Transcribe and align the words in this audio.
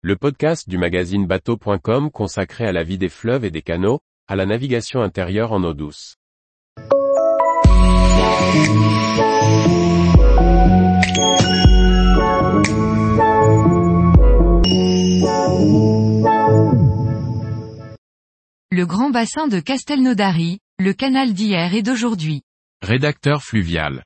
le 0.00 0.14
podcast 0.14 0.68
du 0.68 0.78
magazine 0.78 1.26
bateau.com 1.26 2.12
consacré 2.12 2.64
à 2.64 2.70
la 2.70 2.84
vie 2.84 2.98
des 2.98 3.08
fleuves 3.08 3.44
et 3.44 3.50
des 3.50 3.62
canaux, 3.62 3.98
à 4.28 4.36
la 4.36 4.46
navigation 4.46 5.02
intérieure 5.02 5.50
en 5.50 5.64
eau 5.64 5.74
douce. 5.74 6.14
Le 18.70 18.84
grand 18.86 19.10
bassin 19.10 19.48
de 19.48 19.58
Castelnaudary, 19.58 20.60
le 20.78 20.92
canal 20.92 21.32
d'hier 21.32 21.74
et 21.74 21.82
d'aujourd'hui. 21.82 22.42
Rédacteur 22.82 23.42
fluvial. 23.42 24.04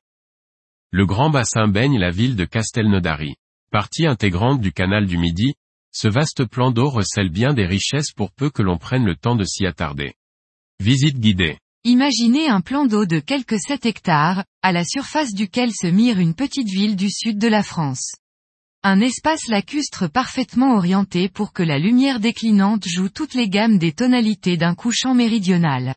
Le 0.90 1.04
grand 1.04 1.28
bassin 1.28 1.68
baigne 1.68 1.98
la 1.98 2.10
ville 2.10 2.36
de 2.36 2.46
Castelnaudary. 2.46 3.34
Partie 3.70 4.06
intégrante 4.06 4.60
du 4.62 4.72
canal 4.72 5.04
du 5.04 5.18
Midi, 5.18 5.54
ce 5.92 6.08
vaste 6.08 6.46
plan 6.46 6.70
d'eau 6.70 6.88
recèle 6.88 7.28
bien 7.28 7.52
des 7.52 7.66
richesses 7.66 8.12
pour 8.12 8.32
peu 8.32 8.50
que 8.50 8.62
l'on 8.62 8.78
prenne 8.78 9.04
le 9.04 9.14
temps 9.14 9.36
de 9.36 9.44
s'y 9.44 9.66
attarder. 9.66 10.14
Visite 10.80 11.20
guidée. 11.20 11.58
Imaginez 11.84 12.48
un 12.48 12.60
plan 12.60 12.86
d'eau 12.86 13.06
de 13.06 13.18
quelques 13.18 13.60
7 13.60 13.86
hectares, 13.86 14.44
à 14.62 14.72
la 14.72 14.84
surface 14.84 15.34
duquel 15.34 15.72
se 15.72 15.86
mire 15.86 16.18
une 16.18 16.34
petite 16.34 16.68
ville 16.68 16.96
du 16.96 17.10
sud 17.10 17.38
de 17.38 17.48
la 17.48 17.62
France. 17.62 18.14
Un 18.82 19.00
espace 19.00 19.48
lacustre 19.48 20.10
parfaitement 20.10 20.76
orienté 20.76 21.28
pour 21.28 21.52
que 21.52 21.62
la 21.62 21.78
lumière 21.78 22.20
déclinante 22.20 22.88
joue 22.88 23.08
toutes 23.08 23.34
les 23.34 23.48
gammes 23.48 23.78
des 23.78 23.92
tonalités 23.92 24.56
d'un 24.56 24.74
couchant 24.74 25.14
méridional. 25.14 25.94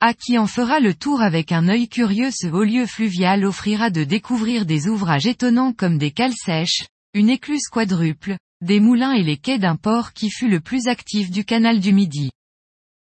À 0.00 0.14
qui 0.14 0.38
en 0.38 0.46
fera 0.46 0.78
le 0.78 0.94
tour 0.94 1.22
avec 1.22 1.52
un 1.52 1.68
œil 1.68 1.88
curieux 1.88 2.30
ce 2.30 2.48
haut 2.48 2.64
lieu 2.64 2.86
fluvial 2.86 3.44
offrira 3.44 3.90
de 3.90 4.04
découvrir 4.04 4.66
des 4.66 4.88
ouvrages 4.88 5.26
étonnants 5.26 5.72
comme 5.72 5.98
des 5.98 6.10
cales 6.10 6.36
sèches, 6.36 6.86
une 7.14 7.30
écluse 7.30 7.68
quadruple, 7.70 8.36
des 8.62 8.78
moulins 8.78 9.12
et 9.12 9.24
les 9.24 9.36
quais 9.36 9.58
d'un 9.58 9.74
port 9.74 10.12
qui 10.12 10.30
fut 10.30 10.48
le 10.48 10.60
plus 10.60 10.86
actif 10.86 11.32
du 11.32 11.44
canal 11.44 11.80
du 11.80 11.92
Midi. 11.92 12.30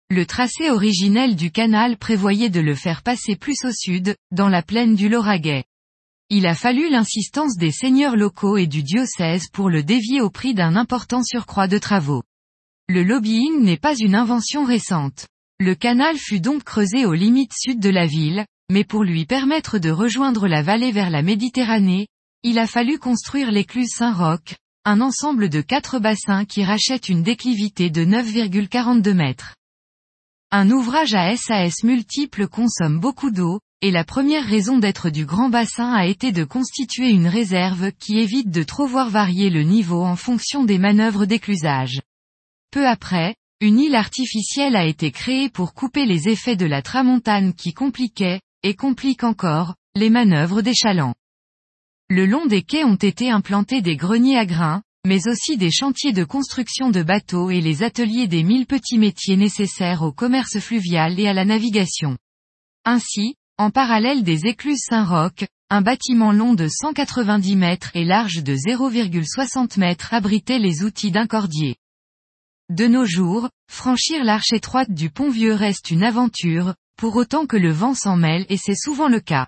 Le 0.09 0.25
tracé 0.25 0.69
originel 0.69 1.37
du 1.37 1.51
canal 1.51 1.95
prévoyait 1.97 2.49
de 2.49 2.59
le 2.59 2.75
faire 2.75 3.01
passer 3.01 3.37
plus 3.37 3.63
au 3.63 3.71
sud, 3.71 4.15
dans 4.31 4.49
la 4.49 4.61
plaine 4.61 4.95
du 4.95 5.07
Lauragais. 5.07 5.63
Il 6.29 6.45
a 6.47 6.53
fallu 6.53 6.89
l'insistance 6.89 7.55
des 7.55 7.71
seigneurs 7.71 8.17
locaux 8.17 8.57
et 8.57 8.67
du 8.67 8.83
diocèse 8.83 9.47
pour 9.47 9.69
le 9.69 9.83
dévier 9.83 10.19
au 10.19 10.29
prix 10.29 10.53
d'un 10.53 10.75
important 10.75 11.23
surcroît 11.23 11.69
de 11.69 11.77
travaux. 11.77 12.23
Le 12.89 13.03
lobbying 13.03 13.63
n'est 13.63 13.77
pas 13.77 13.95
une 13.97 14.15
invention 14.15 14.65
récente. 14.65 15.27
Le 15.59 15.75
canal 15.75 16.17
fut 16.17 16.41
donc 16.41 16.65
creusé 16.65 17.05
aux 17.05 17.13
limites 17.13 17.53
sud 17.57 17.79
de 17.79 17.89
la 17.89 18.05
ville, 18.05 18.45
mais 18.69 18.83
pour 18.83 19.05
lui 19.05 19.25
permettre 19.25 19.79
de 19.79 19.91
rejoindre 19.91 20.49
la 20.49 20.61
vallée 20.61 20.91
vers 20.91 21.09
la 21.09 21.21
Méditerranée, 21.21 22.07
il 22.43 22.59
a 22.59 22.67
fallu 22.67 22.99
construire 22.99 23.49
l'écluse 23.49 23.91
Saint-Roch, 23.95 24.57
un 24.87 25.01
ensemble 25.01 25.49
de 25.49 25.59
quatre 25.59 25.99
bassins 25.99 26.45
qui 26.45 26.63
rachètent 26.63 27.09
une 27.09 27.21
déclivité 27.21 27.89
de 27.89 28.05
9,42 28.05 29.13
mètres. 29.13 29.53
Un 30.49 30.71
ouvrage 30.71 31.13
à 31.13 31.35
SAS 31.35 31.83
multiple 31.83 32.47
consomme 32.47 32.97
beaucoup 32.97 33.29
d'eau, 33.29 33.59
et 33.81 33.91
la 33.91 34.05
première 34.05 34.45
raison 34.45 34.77
d'être 34.77 35.09
du 35.09 35.25
grand 35.25 35.49
bassin 35.49 35.91
a 35.91 36.05
été 36.05 36.31
de 36.31 36.45
constituer 36.45 37.09
une 37.09 37.27
réserve 37.27 37.91
qui 37.99 38.17
évite 38.17 38.49
de 38.49 38.63
trop 38.63 38.87
voir 38.87 39.09
varier 39.09 39.49
le 39.49 39.63
niveau 39.63 40.05
en 40.05 40.15
fonction 40.15 40.63
des 40.63 40.77
manœuvres 40.77 41.25
d'éclusage. 41.25 41.99
Peu 42.71 42.87
après, 42.87 43.35
une 43.59 43.79
île 43.79 43.95
artificielle 43.95 44.77
a 44.77 44.85
été 44.85 45.11
créée 45.11 45.49
pour 45.49 45.73
couper 45.73 46.05
les 46.05 46.29
effets 46.29 46.55
de 46.55 46.65
la 46.65 46.81
tramontane 46.81 47.53
qui 47.53 47.73
compliquait, 47.73 48.39
et 48.63 48.73
complique 48.73 49.25
encore, 49.25 49.75
les 49.95 50.09
manœuvres 50.09 50.61
des 50.61 50.73
chalands. 50.73 51.13
Le 52.09 52.25
long 52.25 52.45
des 52.45 52.61
quais 52.61 52.85
ont 52.85 52.95
été 52.95 53.29
implantés 53.29 53.81
des 53.81 53.97
greniers 53.97 54.37
à 54.37 54.45
grains, 54.45 54.81
mais 55.05 55.27
aussi 55.27 55.57
des 55.57 55.71
chantiers 55.71 56.13
de 56.13 56.23
construction 56.23 56.89
de 56.89 57.03
bateaux 57.03 57.49
et 57.49 57.59
les 57.59 57.83
ateliers 57.83 58.27
des 58.27 58.43
mille 58.43 58.65
petits 58.65 58.97
métiers 58.97 59.35
nécessaires 59.35 60.03
au 60.03 60.13
commerce 60.13 60.57
fluvial 60.59 61.19
et 61.19 61.27
à 61.27 61.33
la 61.33 61.43
navigation. 61.43 62.17
Ainsi, 62.85 63.35
en 63.57 63.71
parallèle 63.71 64.23
des 64.23 64.45
écluses 64.45 64.83
Saint-Roch, 64.87 65.45
un 65.69 65.81
bâtiment 65.81 66.31
long 66.31 66.53
de 66.53 66.69
190 66.69 67.57
mètres 67.57 67.91
et 67.93 68.05
large 68.05 68.41
de 68.41 68.55
0,60 68.55 69.77
mètres 69.77 70.13
abritait 70.13 70.59
les 70.59 70.83
outils 70.83 71.11
d'un 71.11 71.27
cordier. 71.27 71.75
De 72.69 72.87
nos 72.87 73.05
jours, 73.05 73.49
franchir 73.69 74.23
l'arche 74.23 74.53
étroite 74.53 74.91
du 74.91 75.09
pont 75.09 75.29
Vieux 75.29 75.53
reste 75.53 75.91
une 75.91 76.03
aventure, 76.03 76.73
pour 76.97 77.17
autant 77.17 77.45
que 77.45 77.57
le 77.57 77.71
vent 77.71 77.93
s'en 77.93 78.15
mêle 78.15 78.45
et 78.47 78.55
c'est 78.55 78.75
souvent 78.75 79.09
le 79.09 79.19
cas. 79.19 79.47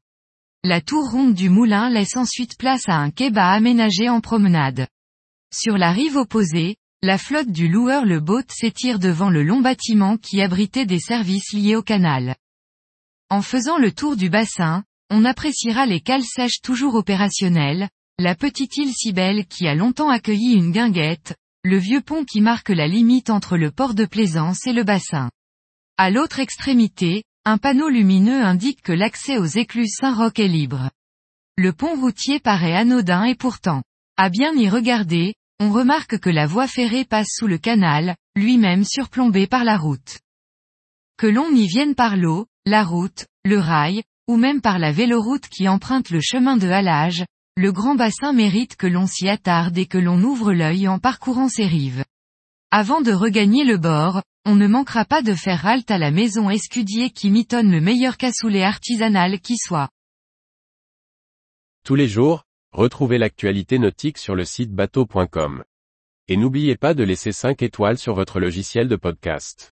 La 0.66 0.81
tour 0.81 1.09
ronde 1.09 1.36
du 1.36 1.50
moulin 1.50 1.90
laisse 1.90 2.18
ensuite 2.18 2.58
place 2.58 2.90
à 2.90 2.96
un 2.96 3.12
quai 3.12 3.30
bas 3.30 3.52
aménagé 3.52 4.09
en 4.09 4.20
promenade. 4.20 4.88
Sur 5.53 5.78
la 5.78 5.94
rive 5.94 6.18
opposée, 6.18 6.75
la 7.02 7.18
flotte 7.18 7.50
du 7.50 7.70
loueur 7.70 8.03
le 8.03 8.20
boat 8.20 8.44
s'étire 8.50 9.00
devant 9.00 9.30
le 9.30 9.42
long 9.42 9.62
bâtiment 9.62 10.18
qui 10.18 10.42
abritait 10.42 10.86
des 10.86 11.00
services 11.00 11.53
liés 11.53 11.78
au 11.78 11.81
canal. 11.81 12.36
En 13.30 13.42
faisant 13.42 13.78
le 13.78 13.94
tour 13.94 14.18
du 14.18 14.30
bassin, 14.30 14.84
on 15.09 15.24
appréciera 15.24 15.86
les 15.86 16.02
cales 16.02 16.25
sèches 16.25 16.59
toujours 16.62 16.96
opérationnelles, 16.96 17.88
la 18.18 18.36
petite 18.36 18.75
île 18.75 18.92
Cybelle 18.94 19.46
qui 19.46 19.66
a 19.66 19.75
longtemps 19.75 20.09
accueilli 20.09 20.56
une 20.56 20.74
guinguette, 20.74 21.38
le 21.64 21.78
vieux 21.78 22.02
pont 22.02 22.25
qui 22.25 22.42
marque 22.42 22.69
la 22.69 22.88
limite 22.90 23.30
entre 23.30 23.56
le 23.56 23.72
port 23.72 23.94
de 23.94 24.06
Plaisance 24.06 24.68
et 24.68 24.74
le 24.74 24.84
bassin. 24.84 25.31
À 25.96 26.09
l'autre 26.09 26.42
extrémité, 26.42 27.24
un 27.50 27.58
panneau 27.58 27.90
lumineux 27.90 28.44
indique 28.44 28.84
que 28.84 28.92
l'accès 28.92 29.40
aux 29.40 29.46
écluses 29.48 29.96
Saint-Roch 30.00 30.38
est 30.38 30.48
libre. 30.48 30.92
Le 31.58 31.74
pont 31.74 32.00
routier 32.00 32.40
paraît 32.40 32.76
anodin 32.76 33.24
et 33.24 33.34
pourtant, 33.34 33.82
à 34.18 34.30
bien 34.30 34.54
y 34.54 34.70
regarder, 34.70 35.34
on 35.60 35.72
remarque 35.72 36.20
que 36.20 36.30
la 36.30 36.46
voie 36.46 36.68
ferrée 36.68 37.06
passe 37.06 37.30
sous 37.32 37.48
le 37.48 37.58
canal, 37.58 38.16
lui-même 38.36 38.84
surplombé 38.84 39.48
par 39.48 39.64
la 39.64 39.78
route. 39.78 40.20
Que 41.18 41.26
l'on 41.26 41.50
y 41.50 41.66
vienne 41.66 41.96
par 41.96 42.18
l'eau, 42.18 42.46
la 42.68 42.84
route, 42.84 43.26
le 43.44 43.58
rail, 43.58 44.04
ou 44.28 44.38
même 44.38 44.62
par 44.62 44.78
la 44.78 44.92
véloroute 44.92 45.48
qui 45.48 45.68
emprunte 45.68 46.12
le 46.12 46.22
chemin 46.22 46.56
de 46.56 46.70
halage, 46.70 47.26
le 47.58 47.72
grand 47.72 47.96
bassin 47.96 48.31
mérite 48.31 48.76
que 48.76 48.86
l'on 48.86 49.08
s'y 49.08 49.28
attarde 49.28 49.76
et 49.80 49.88
que 49.88 49.98
l'on 49.98 50.22
ouvre 50.22 50.54
l'œil 50.54 50.88
en 50.88 51.00
parcourant 51.00 51.50
ses 51.50 51.66
rives. 51.66 52.04
Avant 52.72 53.02
de 53.02 53.12
regagner 53.12 53.63
le 53.63 53.78
bord, 53.78 54.22
on 54.46 54.56
ne 54.56 54.68
manquera 54.68 55.03
pas 55.03 55.24
de 55.24 55.34
faire 55.34 55.66
halte 55.66 55.90
à 55.90 55.97
la 55.97 56.12
maison 56.12 56.52
Escudier 56.52 57.09
qui 57.09 57.31
mitonne 57.31 57.72
le 57.72 57.81
meilleur 57.81 58.16
cassoulet 58.16 58.62
artisanal 58.62 59.40
qui 59.40 59.57
soit. 59.57 59.90
Tous 61.84 61.96
les 61.96 62.07
jours, 62.07 62.44
retrouvez 62.72 63.18
l'actualité 63.18 63.80
nautique 63.80 64.19
sur 64.19 64.35
le 64.35 64.46
site 64.46 64.72
bateau.com. 64.72 65.63
Et 66.28 66.38
n'oubliez 66.38 66.78
pas 66.78 66.94
de 66.94 67.03
laisser 67.03 67.31
5 67.31 67.63
étoiles 67.63 67.97
sur 67.97 68.13
votre 68.13 68.40
logiciel 68.40 68.88
de 68.88 68.96
podcast. 68.96 69.72